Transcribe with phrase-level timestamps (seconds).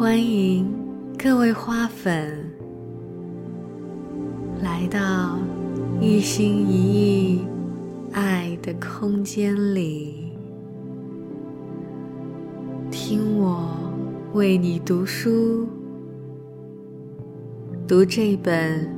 [0.00, 0.66] 欢迎
[1.18, 2.50] 各位花粉
[4.62, 5.38] 来到
[6.00, 7.44] 一心一意
[8.10, 10.32] 爱的空间里，
[12.90, 13.76] 听我
[14.32, 15.68] 为你读书，
[17.86, 18.90] 读这本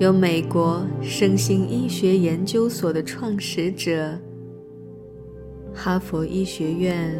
[0.00, 4.18] 由美国身心医学研究所的创始者、
[5.72, 7.16] 哈佛医学院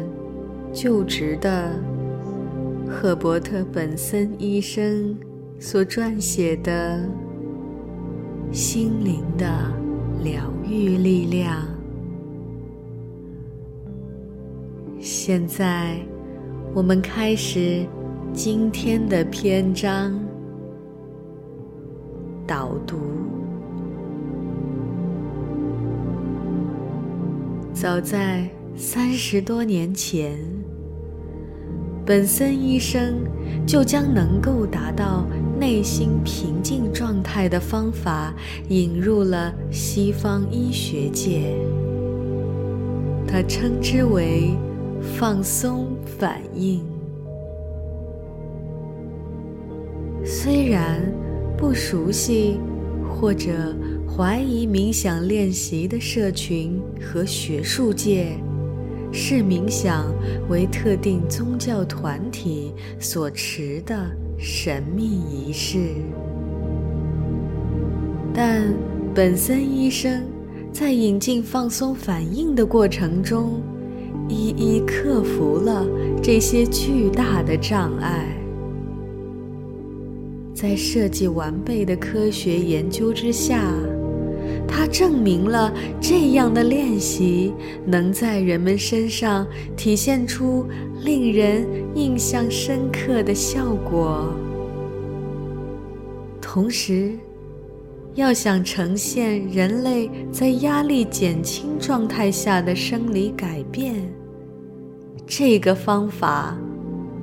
[0.73, 1.71] 就职的。
[2.89, 5.15] 赫伯特·本森医生
[5.59, 7.05] 所撰写的
[8.55, 9.45] 《心灵的
[10.23, 11.63] 疗愈力量》。
[14.99, 15.99] 现在，
[16.73, 17.85] 我们开始
[18.33, 20.17] 今天的篇章
[22.47, 22.97] 导读。
[27.73, 30.56] 早在三十多年前。
[32.07, 33.19] 本森医生
[33.65, 35.27] 就将能够达到
[35.59, 38.33] 内心平静状态的方法
[38.69, 41.53] 引入了西方医学界，
[43.27, 44.51] 他称之为
[45.19, 46.81] 放松反应。
[50.23, 51.01] 虽然
[51.57, 52.57] 不熟悉
[53.05, 53.75] 或者
[54.07, 58.37] 怀疑冥想练习的社群和学术界。
[59.19, 60.13] 视冥想
[60.47, 63.95] 为特定宗教团体所持的
[64.37, 65.79] 神秘仪式，
[68.31, 68.71] 但
[69.15, 70.21] 本森医生
[70.71, 73.59] 在引进放松反应的过程中，
[74.29, 75.83] 一一克服了
[76.21, 78.27] 这些巨大的障碍。
[80.53, 83.73] 在设计完备的科学研究之下。
[84.77, 87.51] 它证明了这样的练习
[87.83, 90.67] 能在人们身上体现出
[91.03, 94.31] 令人印象深刻的效果。
[96.39, 97.13] 同时，
[98.13, 103.95] 要想呈现人类在压力减轻状态下的生理改变，
[105.25, 106.55] 这个方法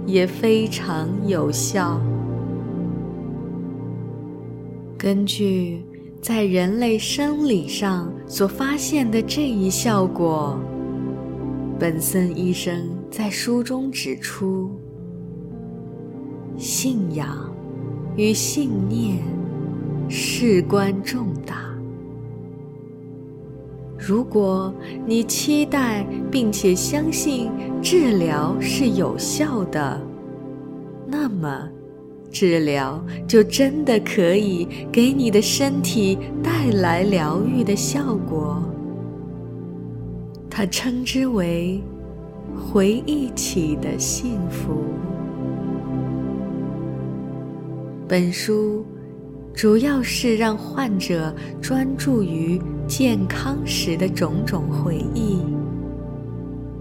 [0.06, 2.00] 也非常有效。
[4.99, 5.84] 根据。
[6.25, 10.59] 在人类生理上所发现的这一效果，
[11.79, 14.71] 本森医生在书中指出：
[16.57, 17.55] 信仰
[18.17, 19.19] 与信念
[20.09, 21.77] 事关重大。
[23.99, 24.75] 如果
[25.06, 27.51] 你期待并且相信
[27.83, 30.01] 治疗是有效的，
[31.06, 31.69] 那么。
[32.34, 38.61] 治疗就真的可以给你的身体带来疗愈的效果。
[40.50, 41.81] 他称之为
[42.53, 44.83] “回忆起的幸福”。
[48.09, 48.84] 本书
[49.55, 55.39] 主要是让患者专注于健康时的种种回忆，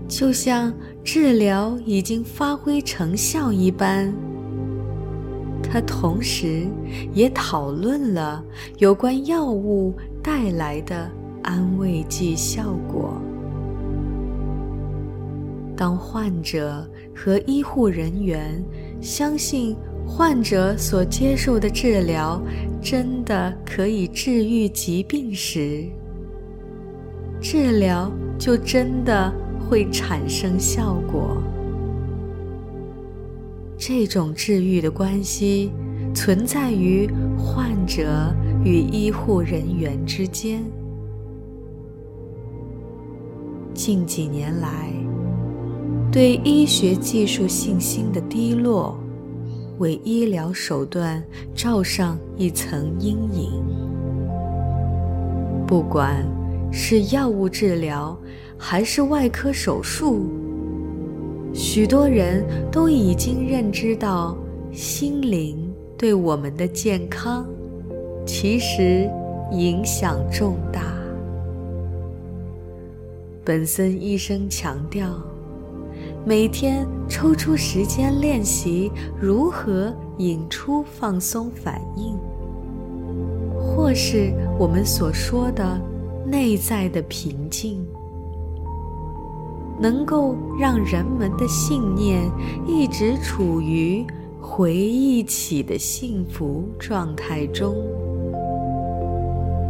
[0.07, 4.11] 就像治疗已经发挥成效一般。
[5.73, 6.67] 他同时
[7.15, 8.45] 也讨论了
[8.77, 9.91] 有关药物
[10.21, 11.09] 带来的
[11.41, 13.19] 安慰剂效果。
[15.75, 18.63] 当患者和医护人员
[19.01, 19.75] 相信
[20.05, 22.39] 患者所接受的治疗
[22.79, 25.89] 真的可以治愈疾病时，
[27.41, 29.33] 治疗就真的
[29.67, 31.41] 会产生效果。
[33.85, 35.69] 这种治愈的关系
[36.15, 37.05] 存在于
[37.37, 38.33] 患者
[38.63, 40.63] 与医护人员之间。
[43.73, 44.89] 近几年来，
[46.09, 48.97] 对医学技术信心的低落，
[49.79, 51.21] 为医疗手段
[51.53, 53.51] 罩上一层阴影。
[55.67, 56.25] 不管
[56.71, 58.17] 是药物治疗，
[58.57, 60.29] 还是外科手术。
[61.53, 64.35] 许多人都已经认知到，
[64.71, 67.45] 心灵对我们的健康
[68.25, 69.07] 其实
[69.51, 70.81] 影响重大。
[73.45, 75.21] 本森医生强调，
[76.25, 82.17] 每天抽出时间练习如何引出放松反应，
[83.59, 85.79] 或是我们所说的
[86.25, 87.85] 内在的平静。
[89.79, 92.21] 能够让人们的信念
[92.67, 94.05] 一直处于
[94.39, 97.75] 回忆起的幸福状态中，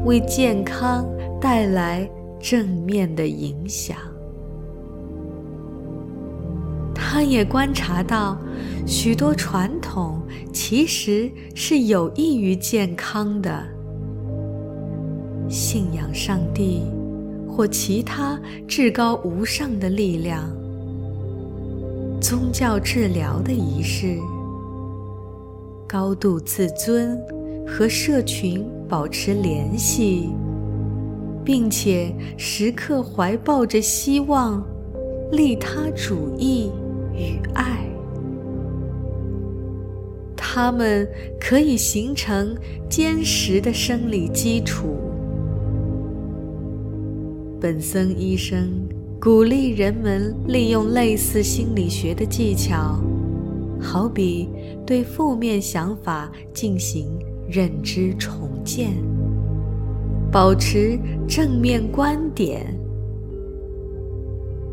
[0.06, 1.06] 为健康
[1.40, 2.10] 带来
[2.40, 3.98] 正面的影响。
[6.96, 8.38] 他也观察到，
[8.88, 10.20] 许多传统
[10.52, 13.64] 其实是有益于健康的。
[15.48, 16.82] 信仰上帝
[17.56, 20.52] 或其他至高无上的力量，
[22.20, 24.18] 宗教治疗的仪式，
[25.88, 27.16] 高度自尊
[27.68, 30.30] 和社群保持联系，
[31.46, 34.66] 并且时刻怀抱着希望、
[35.32, 36.72] 利他主义。
[37.16, 37.86] 与爱，
[40.36, 41.08] 他们
[41.40, 42.58] 可以形成
[42.90, 45.13] 坚实的生理基础。
[47.64, 48.70] 本森医生
[49.22, 53.00] 鼓励人们利用类似心理学的技巧，
[53.80, 54.50] 好比
[54.86, 57.08] 对负面想法进行
[57.50, 58.92] 认知重建，
[60.30, 62.78] 保持正面观点，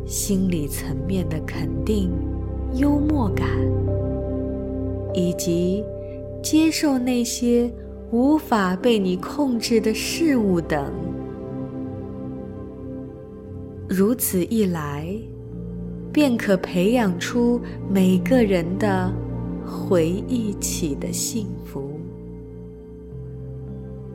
[0.05, 2.11] 心理层面的肯定。
[2.73, 3.47] 幽默感，
[5.13, 5.81] 以及
[6.43, 7.71] 接受那些
[8.11, 10.91] 无法被你控制的事物等，
[13.93, 15.05] 如此一来，
[16.13, 17.59] 便可培养出
[17.89, 19.13] 每个人的
[19.65, 21.99] 回忆起的幸福。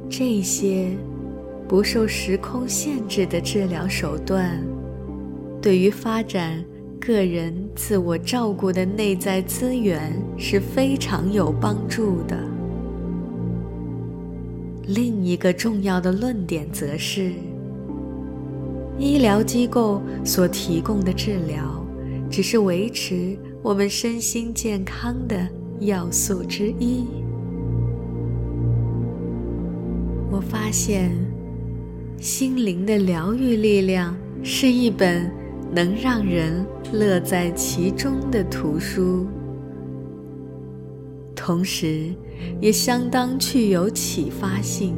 [0.09, 0.97] 这些
[1.69, 4.65] 不受时空限制的治疗手段，
[5.61, 6.65] 对于发展。
[6.99, 12.37] 个人自我照顾的内在资源是非常有帮助的。
[14.89, 17.31] 另一个重要的论点则是，
[18.99, 21.85] 医疗机构所提供的治疗
[22.31, 25.49] 只是维持我们身心健康的
[25.81, 27.05] 要素之一。
[30.31, 31.11] 我发现，
[32.19, 35.31] 心灵的疗愈力量是一本。
[35.75, 39.27] 能让人乐在其中的图书，
[41.35, 42.15] 同时
[42.61, 44.95] 也相当具有启发性。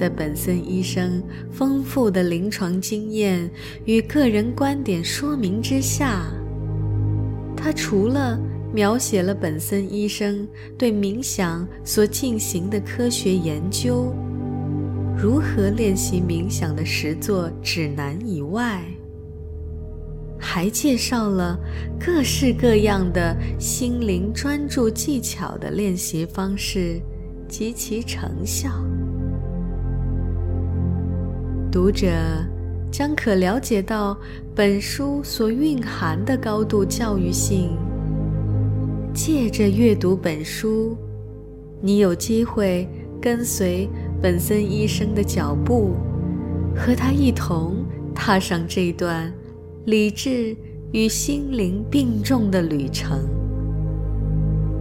[0.00, 3.50] 在本森医生丰富的临床经验
[3.84, 6.24] 与个人观点说明之下，
[7.54, 8.40] 他除了
[8.72, 10.48] 描写了本森医生
[10.78, 14.10] 对冥想所进行的科学研究。
[15.18, 18.82] 如何练习冥想的实作指南以外，
[20.38, 21.60] 还介绍了
[22.02, 26.98] 各式各样的心灵专注技巧的练习方式
[27.46, 28.70] 及其成效。
[31.70, 32.08] 读者
[32.90, 34.18] 将可了解到
[34.54, 37.70] 本书所蕴含的高度教育性。
[39.14, 40.96] 借着阅读本书，
[41.80, 42.88] 你有机会
[43.20, 43.88] 跟随。
[44.22, 45.94] 本森医生的脚步，
[46.76, 49.32] 和他一同踏上这段
[49.86, 50.54] 理智
[50.92, 53.18] 与心灵并重的旅程，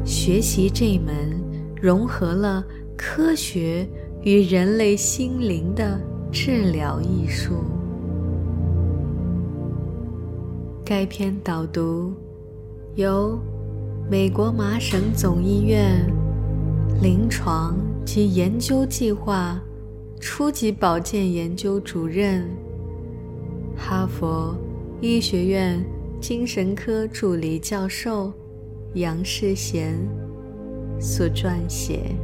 [0.04, 1.42] 学习这门
[1.82, 2.62] 融合了
[2.98, 3.88] 科学
[4.24, 5.98] 与人类心灵的
[6.32, 7.64] 治疗艺术。
[10.86, 12.14] 该篇导读
[12.96, 13.40] 由
[14.10, 16.06] 美国麻省总医院
[17.02, 17.90] 临床。
[18.12, 19.62] 及研究计划
[20.20, 22.44] 初级保健研究主任、
[23.78, 24.58] 哈佛
[25.00, 25.80] 医学院
[26.20, 28.34] 精神科助理教授
[28.96, 29.96] 杨世贤
[31.00, 32.16] 所撰写。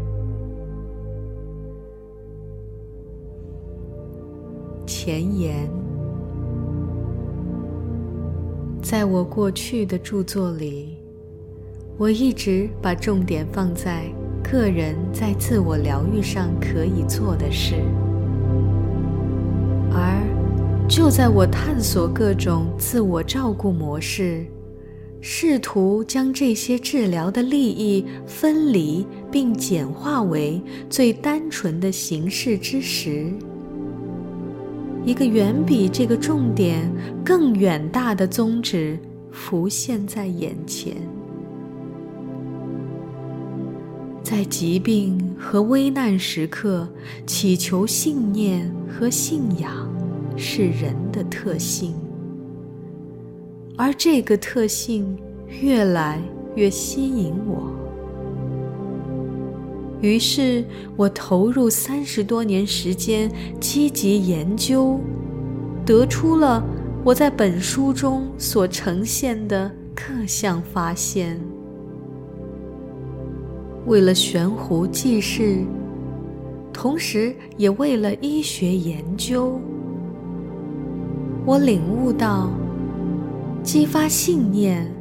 [4.85, 5.69] 前言：
[8.81, 10.97] 在我过去的著作里，
[11.97, 14.05] 我一直把重点放在。
[14.47, 17.73] 个人在自我疗愈上可以做的事，
[19.91, 20.21] 而
[20.87, 24.45] 就在我探索各种自我照顾模式，
[25.19, 30.61] 试图将这些治疗的利益分离并简化为
[30.91, 33.31] 最单纯的形式之时，
[35.05, 36.91] 一个远比这个重点
[37.23, 38.97] 更远大的宗旨
[39.31, 40.95] 浮现在眼前。
[44.23, 46.87] 在疾病和危难时刻，
[47.27, 49.87] 祈求信念和信仰
[50.35, 51.93] 是人的特性，
[53.77, 55.15] 而这个特性
[55.61, 56.19] 越来
[56.55, 57.84] 越吸引我。
[60.01, 60.63] 于是
[60.95, 64.99] 我投入三十多年时间积极研究，
[65.85, 66.63] 得出了
[67.03, 71.39] 我在本书中所呈现的各项发现。
[73.85, 75.63] 为了悬壶济世，
[76.73, 79.59] 同时也为了医学研究，
[81.45, 82.51] 我领悟到，
[83.63, 84.91] 激发信念，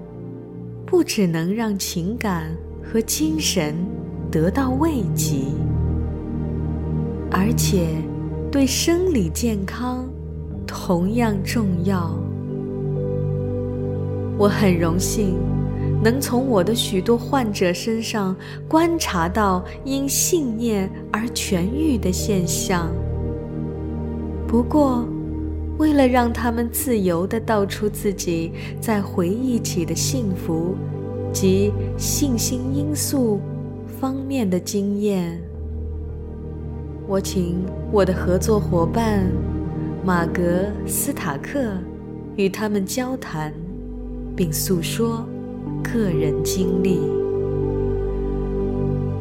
[0.87, 3.75] 不只能让情感和精神
[4.35, 5.45] 得到慰藉，
[7.31, 7.87] 而且
[8.50, 10.09] 对生理健康
[10.67, 12.19] 同样重要。
[14.37, 15.37] 我很荣幸。
[16.03, 18.35] 能从我的许多患者身上
[18.69, 22.91] 观察到因信念而痊愈的现象。
[24.49, 25.07] 不过，
[25.79, 30.75] 为了让他们自由地道出自己在回忆起的幸福
[31.33, 33.41] 及信心因素
[34.01, 35.41] 方面的经验，
[37.07, 39.25] 我请我的合作伙伴
[40.05, 41.73] 马格斯塔克
[42.37, 43.53] 与他们交谈，
[44.37, 45.25] 并诉说。
[45.83, 46.99] 个人经历，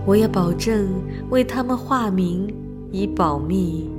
[0.06, 0.88] 我也保证
[1.30, 2.52] 为他们化名
[2.92, 3.90] 以保密。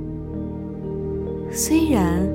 [1.51, 2.27] 虽然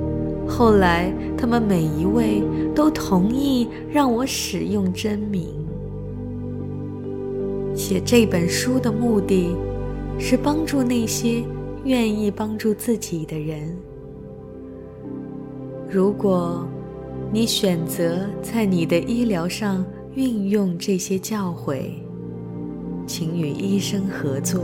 [0.47, 2.41] 后来他们每一位
[2.73, 5.47] 都同意让我使用真名，
[7.81, 9.55] 写这本书的目的
[10.19, 11.41] 是帮助那些
[11.83, 13.75] 愿意帮助自己的人。
[15.89, 16.63] 如果
[17.33, 19.83] 你选择在你的医疗上，
[20.13, 21.93] 运用这些教诲，
[23.07, 24.61] 请与医生合作，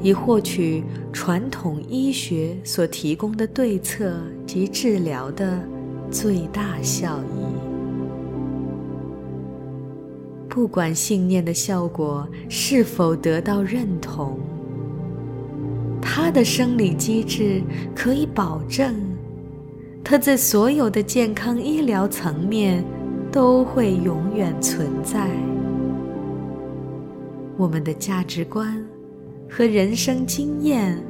[0.00, 0.82] 以获取
[1.12, 4.16] 传统医学所提供的对策
[4.46, 5.60] 及治疗的
[6.10, 7.41] 最大效益。
[10.54, 14.38] 不管信念的效果是否得到认同，
[15.98, 17.62] 它的生理机制
[17.94, 18.94] 可以保证，
[20.04, 22.84] 它在所有的健康医疗层面。
[23.32, 25.26] 都会永远存在。
[27.56, 28.78] 我们的价值观
[29.48, 31.02] 和人生经验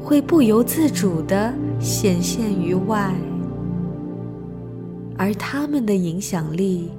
[0.00, 3.12] 会不由自主地显现于外，
[5.18, 6.90] 而他们的影响力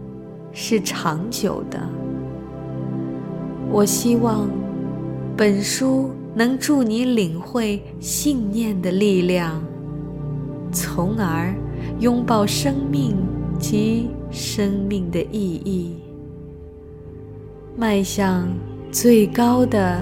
[0.51, 1.79] 是长久的。
[3.69, 4.49] 我希望
[5.35, 9.61] 本书能助你领会信念的力量，
[10.71, 11.53] 从而
[11.99, 13.15] 拥抱生命
[13.59, 14.09] 及。
[14.33, 15.97] 生命的意义，
[17.75, 18.47] 迈向
[18.89, 20.01] 最高的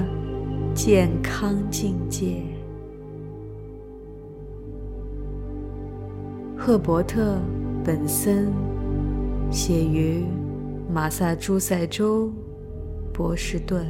[0.76, 2.44] 健康境界。
[6.56, 7.34] 赫伯特·
[7.84, 8.54] 本森，
[9.52, 10.24] 写于
[10.94, 12.32] 马萨诸塞州
[13.12, 13.86] 波士顿。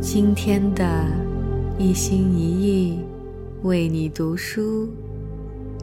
[0.00, 1.06] 今天的
[1.78, 3.00] 一心一意
[3.62, 4.88] 为你读书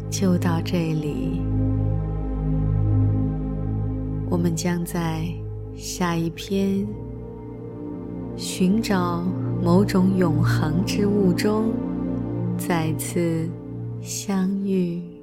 [0.10, 1.41] 就到这里，
[4.29, 5.27] 我们将在
[5.75, 6.86] 下一篇
[8.38, 9.24] 寻找
[9.63, 11.74] 某种永恒之物中
[12.56, 13.50] 再次
[14.00, 15.17] 相遇。